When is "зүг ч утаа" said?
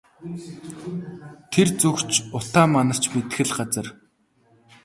1.79-2.65